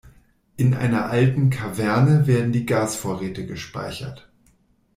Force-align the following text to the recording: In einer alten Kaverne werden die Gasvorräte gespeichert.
In 0.57 0.73
einer 0.73 1.11
alten 1.11 1.51
Kaverne 1.51 2.25
werden 2.25 2.51
die 2.51 2.65
Gasvorräte 2.65 3.45
gespeichert. 3.45 4.31